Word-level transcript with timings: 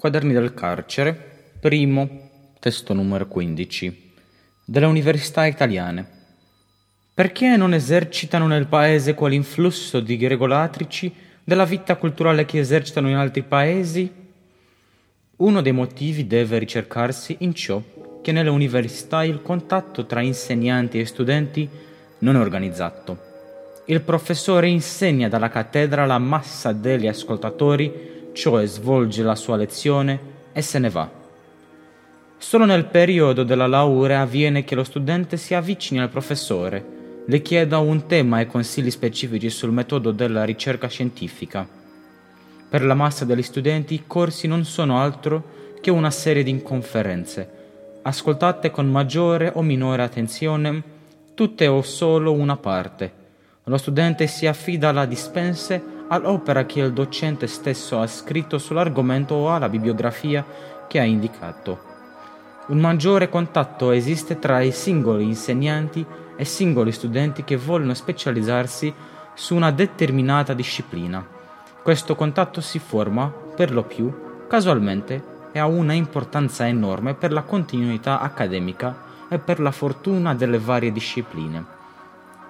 Quaderni 0.00 0.32
del 0.32 0.54
carcere, 0.54 1.14
primo, 1.60 2.30
testo 2.58 2.94
numero 2.94 3.28
15, 3.28 4.12
delle 4.64 4.86
università 4.86 5.44
italiane. 5.44 6.08
Perché 7.12 7.54
non 7.58 7.74
esercitano 7.74 8.46
nel 8.46 8.66
paese 8.66 9.12
quell'influsso 9.12 10.00
di 10.00 10.26
regolatrici 10.26 11.14
della 11.44 11.66
vita 11.66 11.96
culturale 11.96 12.46
che 12.46 12.60
esercitano 12.60 13.10
in 13.10 13.16
altri 13.16 13.42
paesi? 13.42 14.10
Uno 15.36 15.60
dei 15.60 15.72
motivi 15.72 16.26
deve 16.26 16.56
ricercarsi 16.56 17.36
in 17.40 17.54
ciò 17.54 17.82
che 18.22 18.32
nelle 18.32 18.48
università 18.48 19.22
il 19.22 19.42
contatto 19.42 20.06
tra 20.06 20.22
insegnanti 20.22 20.98
e 20.98 21.04
studenti 21.04 21.68
non 22.20 22.36
è 22.36 22.38
organizzato. 22.38 23.18
Il 23.84 24.00
professore 24.00 24.66
insegna 24.66 25.28
dalla 25.28 25.50
cattedra 25.50 26.04
alla 26.04 26.16
massa 26.16 26.72
degli 26.72 27.06
ascoltatori 27.06 28.19
cioè 28.40 28.64
svolge 28.64 29.22
la 29.22 29.34
sua 29.34 29.56
lezione 29.56 30.18
e 30.54 30.62
se 30.62 30.78
ne 30.78 30.88
va. 30.88 31.10
Solo 32.38 32.64
nel 32.64 32.86
periodo 32.86 33.44
della 33.44 33.66
laurea 33.66 34.22
avviene 34.22 34.64
che 34.64 34.74
lo 34.74 34.82
studente 34.82 35.36
si 35.36 35.52
avvicini 35.52 36.00
al 36.00 36.08
professore, 36.08 37.22
le 37.26 37.42
chieda 37.42 37.76
un 37.80 38.06
tema 38.06 38.40
e 38.40 38.46
consigli 38.46 38.90
specifici 38.90 39.50
sul 39.50 39.72
metodo 39.72 40.10
della 40.10 40.44
ricerca 40.44 40.88
scientifica. 40.88 41.68
Per 42.70 42.82
la 42.82 42.94
massa 42.94 43.26
degli 43.26 43.42
studenti 43.42 43.92
i 43.92 44.04
corsi 44.06 44.46
non 44.46 44.64
sono 44.64 44.98
altro 44.98 45.74
che 45.82 45.90
una 45.90 46.10
serie 46.10 46.42
di 46.42 46.62
conferenze, 46.62 47.46
ascoltate 48.00 48.70
con 48.70 48.90
maggiore 48.90 49.52
o 49.54 49.60
minore 49.60 50.02
attenzione, 50.02 50.82
tutte 51.34 51.66
o 51.66 51.82
solo 51.82 52.32
una 52.32 52.56
parte. 52.56 53.12
Lo 53.64 53.76
studente 53.76 54.26
si 54.26 54.46
affida 54.46 54.88
alla 54.88 55.04
dispense 55.04 55.98
all'opera 56.12 56.66
che 56.66 56.80
il 56.80 56.92
docente 56.92 57.46
stesso 57.46 58.00
ha 58.00 58.06
scritto 58.06 58.58
sull'argomento 58.58 59.34
o 59.34 59.52
alla 59.52 59.68
bibliografia 59.68 60.44
che 60.88 60.98
ha 60.98 61.04
indicato. 61.04 61.88
Un 62.66 62.78
maggiore 62.78 63.28
contatto 63.28 63.92
esiste 63.92 64.38
tra 64.38 64.60
i 64.60 64.72
singoli 64.72 65.24
insegnanti 65.24 66.04
e 66.36 66.44
singoli 66.44 66.90
studenti 66.92 67.44
che 67.44 67.56
vogliono 67.56 67.94
specializzarsi 67.94 68.92
su 69.34 69.54
una 69.54 69.70
determinata 69.70 70.52
disciplina. 70.52 71.24
Questo 71.82 72.14
contatto 72.14 72.60
si 72.60 72.78
forma, 72.78 73.28
per 73.28 73.72
lo 73.72 73.84
più, 73.84 74.12
casualmente 74.48 75.22
e 75.52 75.58
ha 75.58 75.66
una 75.66 75.92
importanza 75.92 76.66
enorme 76.66 77.14
per 77.14 77.32
la 77.32 77.42
continuità 77.42 78.20
accademica 78.20 79.08
e 79.28 79.38
per 79.38 79.60
la 79.60 79.70
fortuna 79.70 80.34
delle 80.34 80.58
varie 80.58 80.92
discipline. 80.92 81.64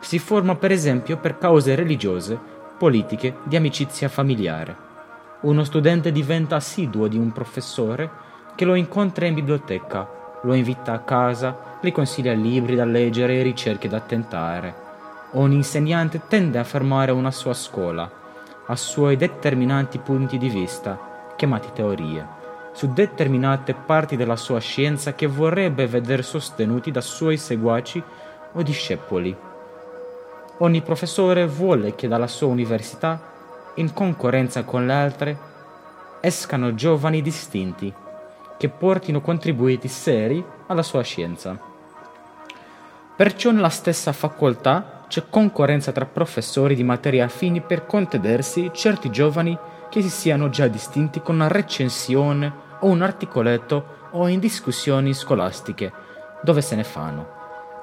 Si 0.00 0.18
forma 0.18 0.54
per 0.56 0.72
esempio 0.72 1.16
per 1.16 1.38
cause 1.38 1.74
religiose 1.74 2.54
politiche 2.76 3.36
di 3.44 3.56
amicizia 3.56 4.08
familiare. 4.08 4.84
Uno 5.40 5.64
studente 5.64 6.12
diventa 6.12 6.56
assiduo 6.56 7.06
di 7.06 7.16
un 7.16 7.32
professore 7.32 8.10
che 8.54 8.64
lo 8.64 8.74
incontra 8.74 9.26
in 9.26 9.34
biblioteca, 9.34 10.08
lo 10.42 10.54
invita 10.54 10.92
a 10.92 11.00
casa, 11.00 11.78
gli 11.80 11.92
consiglia 11.92 12.32
libri 12.32 12.74
da 12.74 12.84
leggere 12.84 13.38
e 13.38 13.42
ricerche 13.42 13.88
da 13.88 14.00
tentare. 14.00 14.74
Ogni 15.32 15.56
insegnante 15.56 16.22
tende 16.28 16.58
a 16.58 16.64
fermare 16.64 17.12
una 17.12 17.30
sua 17.30 17.52
scuola, 17.52 18.10
a 18.66 18.76
suoi 18.76 19.16
determinanti 19.16 19.98
punti 19.98 20.38
di 20.38 20.48
vista, 20.48 20.98
chiamati 21.36 21.68
teorie, 21.72 22.26
su 22.72 22.92
determinate 22.92 23.74
parti 23.74 24.16
della 24.16 24.36
sua 24.36 24.60
scienza 24.60 25.14
che 25.14 25.26
vorrebbe 25.26 25.86
vedere 25.86 26.22
sostenuti 26.22 26.90
da 26.90 27.00
suoi 27.00 27.36
seguaci 27.36 28.02
o 28.52 28.62
discepoli. 28.62 29.36
Ogni 30.58 30.80
professore 30.80 31.46
vuole 31.46 31.94
che 31.94 32.08
dalla 32.08 32.26
sua 32.26 32.46
università, 32.46 33.20
in 33.74 33.92
concorrenza 33.92 34.64
con 34.64 34.86
le 34.86 34.92
altre, 34.92 35.38
escano 36.20 36.74
giovani 36.74 37.20
distinti 37.20 37.92
che 38.56 38.68
portino 38.70 39.20
contributi 39.20 39.86
seri 39.86 40.42
alla 40.68 40.82
sua 40.82 41.02
scienza. 41.02 41.60
Perciò 43.14 43.50
nella 43.50 43.68
stessa 43.68 44.12
facoltà 44.12 45.04
c'è 45.08 45.24
concorrenza 45.28 45.92
tra 45.92 46.06
professori 46.06 46.74
di 46.74 46.82
materie 46.82 47.20
affini 47.20 47.60
per 47.60 47.84
contendersi 47.84 48.70
certi 48.72 49.10
giovani 49.10 49.56
che 49.90 50.00
si 50.00 50.08
siano 50.10 50.48
già 50.48 50.68
distinti 50.68 51.20
con 51.20 51.34
una 51.34 51.48
recensione 51.48 52.50
o 52.80 52.88
un 52.88 53.02
articoletto 53.02 54.08
o 54.12 54.26
in 54.26 54.40
discussioni 54.40 55.12
scolastiche, 55.12 55.92
dove 56.42 56.62
se 56.62 56.76
ne 56.76 56.84
fanno. 56.84 57.35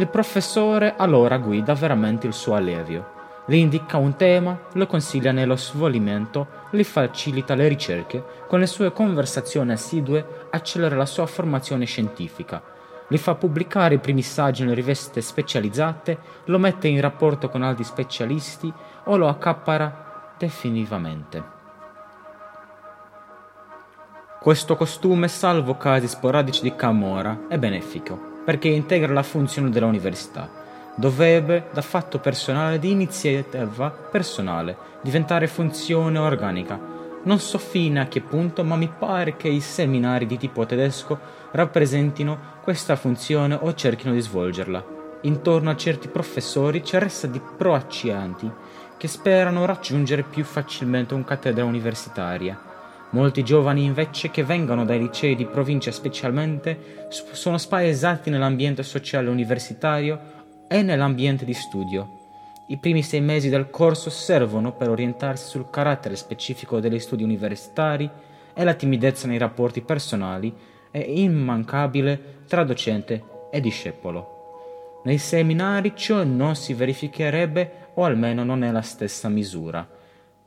Il 0.00 0.08
professore 0.08 0.94
allora 0.96 1.36
guida 1.36 1.74
veramente 1.74 2.26
il 2.26 2.32
suo 2.32 2.54
allevio. 2.54 3.42
Gli 3.44 3.56
indica 3.56 3.98
un 3.98 4.16
tema, 4.16 4.58
lo 4.72 4.86
consiglia 4.86 5.30
nello 5.30 5.56
svolgimento, 5.56 6.46
gli 6.70 6.82
facilita 6.82 7.54
le 7.54 7.68
ricerche, 7.68 8.24
con 8.48 8.60
le 8.60 8.66
sue 8.66 8.94
conversazioni 8.94 9.72
assidue 9.72 10.46
accelera 10.48 10.96
la 10.96 11.04
sua 11.04 11.26
formazione 11.26 11.84
scientifica, 11.84 12.62
gli 13.08 13.18
fa 13.18 13.34
pubblicare 13.34 13.96
i 13.96 13.98
primi 13.98 14.22
saggi 14.22 14.62
nelle 14.62 14.76
riviste 14.76 15.20
specializzate, 15.20 16.18
lo 16.46 16.58
mette 16.58 16.88
in 16.88 16.98
rapporto 16.98 17.50
con 17.50 17.60
altri 17.60 17.84
specialisti 17.84 18.72
o 19.04 19.16
lo 19.18 19.28
accappara 19.28 20.32
definitivamente. 20.38 21.44
Questo 24.40 24.76
costume, 24.76 25.28
salvo 25.28 25.76
casi 25.76 26.08
sporadici 26.08 26.62
di 26.62 26.74
camorra, 26.74 27.40
è 27.48 27.58
benefico 27.58 28.29
perché 28.44 28.68
integra 28.68 29.12
la 29.12 29.22
funzione 29.22 29.70
dell'università. 29.70 30.48
Dovrebbe, 30.94 31.68
da 31.72 31.82
fatto 31.82 32.18
personale 32.18 32.78
di 32.78 32.90
iniziativa 32.90 33.90
personale, 33.90 34.76
diventare 35.02 35.46
funzione 35.46 36.18
organica. 36.18 36.78
Non 37.22 37.38
so 37.38 37.58
fino 37.58 38.00
a 38.00 38.06
che 38.06 38.20
punto, 38.20 38.64
ma 38.64 38.76
mi 38.76 38.88
pare 38.88 39.36
che 39.36 39.48
i 39.48 39.60
seminari 39.60 40.26
di 40.26 40.38
tipo 40.38 40.66
tedesco 40.66 41.18
rappresentino 41.52 42.58
questa 42.62 42.96
funzione 42.96 43.58
o 43.60 43.74
cerchino 43.74 44.12
di 44.12 44.20
svolgerla. 44.20 44.98
Intorno 45.22 45.70
a 45.70 45.76
certi 45.76 46.08
professori 46.08 46.80
c'è 46.80 46.98
resta 46.98 47.26
di 47.26 47.40
proaccianti 47.40 48.50
che 48.96 49.08
sperano 49.08 49.66
raggiungere 49.66 50.22
più 50.22 50.44
facilmente 50.44 51.14
un 51.14 51.24
cattedra 51.24 51.64
universitaria 51.64 52.69
Molti 53.12 53.42
giovani 53.42 53.84
invece 53.84 54.30
che 54.30 54.44
vengono 54.44 54.84
dai 54.84 55.00
licei 55.00 55.34
di 55.34 55.44
provincia 55.44 55.90
specialmente 55.90 57.08
sono 57.08 57.58
spaesati 57.58 58.30
nell'ambiente 58.30 58.84
sociale 58.84 59.28
universitario 59.28 60.38
e 60.68 60.82
nell'ambiente 60.82 61.44
di 61.44 61.54
studio. 61.54 62.18
I 62.68 62.78
primi 62.78 63.02
sei 63.02 63.20
mesi 63.20 63.48
del 63.48 63.68
corso 63.68 64.10
servono 64.10 64.72
per 64.72 64.90
orientarsi 64.90 65.48
sul 65.48 65.70
carattere 65.70 66.14
specifico 66.14 66.78
degli 66.78 67.00
studi 67.00 67.24
universitari 67.24 68.08
e 68.54 68.62
la 68.62 68.74
timidezza 68.74 69.26
nei 69.26 69.38
rapporti 69.38 69.80
personali 69.80 70.54
è 70.92 70.98
immancabile 70.98 72.44
tra 72.46 72.62
docente 72.62 73.24
e 73.50 73.60
discepolo. 73.60 75.00
Nei 75.02 75.18
seminari 75.18 75.94
ciò 75.96 76.22
non 76.22 76.54
si 76.54 76.74
verificherebbe 76.74 77.88
o 77.94 78.04
almeno 78.04 78.44
non 78.44 78.62
è 78.62 78.70
la 78.70 78.82
stessa 78.82 79.28
misura. 79.28 79.98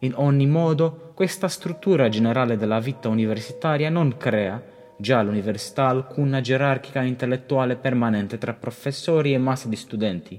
In 0.03 0.11
ogni 0.15 0.47
modo, 0.47 1.11
questa 1.13 1.47
struttura 1.47 2.09
generale 2.09 2.57
della 2.57 2.81
vita 2.81 3.07
universitaria 3.07 3.89
non 3.89 4.17
crea, 4.17 4.61
già 4.97 5.19
all'università, 5.19 5.87
alcuna 5.87 6.41
gerarchica 6.41 7.01
intellettuale 7.01 7.77
permanente 7.77 8.37
tra 8.37 8.51
professori 8.51 9.33
e 9.33 9.37
massa 9.37 9.69
di 9.69 9.77
studenti. 9.77 10.37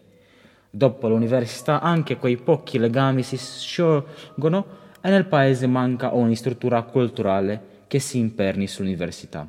Dopo 0.69 1.09
l'università 1.09 1.81
anche 1.81 2.19
quei 2.19 2.37
pochi 2.37 2.79
legami 2.79 3.23
si 3.23 3.39
sciolgono 3.39 4.67
e 5.01 5.09
nel 5.09 5.25
paese 5.25 5.67
manca 5.67 6.15
ogni 6.15 6.37
struttura 6.37 6.83
culturale 6.83 7.85
che 7.87 8.01
si 8.01 8.19
imperni 8.19 8.67
sull'università. 8.67 9.49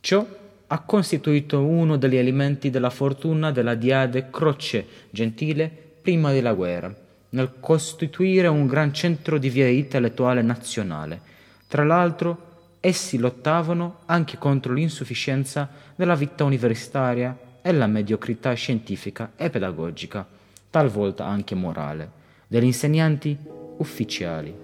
Ciò 0.00 0.26
ha 0.66 0.80
costituito 0.80 1.64
uno 1.64 1.96
degli 1.96 2.16
elementi 2.16 2.68
della 2.68 2.90
fortuna 2.90 3.50
della 3.52 3.74
diade 3.74 4.28
Croce 4.28 4.84
Gentile 5.08 5.72
prima 6.02 6.30
della 6.30 6.52
guerra 6.52 7.08
nel 7.30 7.54
costituire 7.60 8.48
un 8.48 8.66
gran 8.66 8.92
centro 8.92 9.38
di 9.38 9.48
via 9.48 9.68
intellettuale 9.68 10.42
nazionale. 10.42 11.20
Tra 11.68 11.84
l'altro, 11.84 12.48
essi 12.80 13.18
lottavano 13.18 13.98
anche 14.06 14.38
contro 14.38 14.72
l'insufficienza 14.72 15.68
della 15.94 16.14
vita 16.14 16.44
universitaria 16.44 17.36
e 17.62 17.72
la 17.72 17.86
mediocrità 17.86 18.52
scientifica 18.54 19.32
e 19.36 19.50
pedagogica, 19.50 20.26
talvolta 20.70 21.26
anche 21.26 21.54
morale, 21.54 22.10
degli 22.46 22.64
insegnanti 22.64 23.36
ufficiali. 23.76 24.54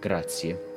Grazie. 0.00 0.71